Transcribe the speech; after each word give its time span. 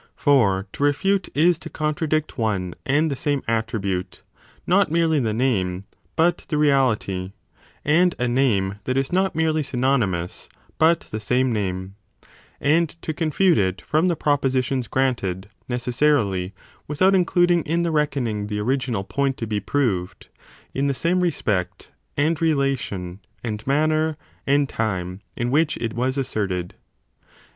For 0.15 0.65
to 0.73 0.81
refute 0.83 1.29
is 1.35 1.59
to 1.59 1.69
contradict 1.69 2.35
one 2.35 2.73
and 2.87 3.11
the 3.11 3.15
same 3.15 3.43
attribute 3.47 4.23
not 4.65 4.89
merely 4.89 5.19
the 5.19 5.31
name, 5.31 5.83
but 6.15 6.39
the 6.49 6.57
reality 6.57 7.33
and 7.85 8.15
a 8.17 8.27
name 8.27 8.79
that 8.85 8.97
is 8.97 9.13
not 9.13 9.35
merely 9.35 9.61
synonymous 9.61 10.49
but 10.79 11.01
the 11.01 11.07
35 11.19 11.21
same 11.21 11.51
name 11.51 11.95
and 12.59 12.89
to 13.03 13.13
confute 13.13 13.59
it 13.59 13.79
from 13.79 14.07
the 14.07 14.15
propositions 14.15 14.87
granted, 14.87 15.49
necessarily, 15.69 16.55
without 16.87 17.13
including 17.13 17.61
in 17.65 17.83
the 17.83 17.91
reckoning 17.91 18.47
the 18.47 18.57
original 18.57 19.03
point 19.03 19.37
to 19.37 19.45
be 19.45 19.59
proved, 19.59 20.29
in 20.73 20.87
the 20.87 20.95
same 20.95 21.21
respect 21.21 21.91
and 22.17 22.41
relation 22.41 23.19
and 23.43 23.67
manner 23.67 24.17
and 24.47 24.67
time 24.67 25.21
in 25.35 25.51
which 25.51 25.77
it 25.77 25.93
was 25.93 26.17
asserted. 26.17 26.73